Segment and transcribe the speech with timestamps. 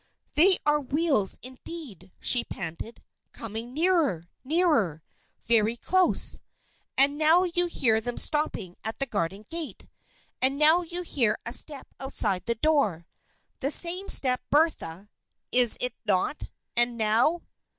[0.33, 3.03] "They are wheels indeed!" she panted.
[3.33, 4.23] "Coming nearer!
[4.43, 5.03] Nearer!
[5.43, 6.41] Very close!
[6.97, 9.87] And now you hear them stopping at the garden gate!
[10.41, 13.05] And now you hear a step outside the door
[13.59, 15.07] the same step, Bertha
[15.51, 16.49] is it not?
[16.75, 17.43] and now!